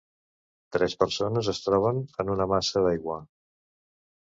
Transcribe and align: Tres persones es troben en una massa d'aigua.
Tres 0.75 0.95
persones 1.03 1.51
es 1.53 1.61
troben 1.67 2.01
en 2.25 2.33
una 2.39 2.49
massa 2.55 2.85
d'aigua. 2.87 3.21